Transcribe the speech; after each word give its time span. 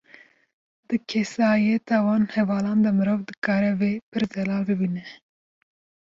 Di 0.87 0.97
kesayeta 1.09 1.95
van 2.05 2.23
hevalan 2.33 2.79
de 2.85 2.91
mirov 2.97 3.19
dikarê 3.27 3.71
vê, 3.79 3.91
pir 4.11 4.23
zelal 4.33 4.61
bibîne 4.69 5.03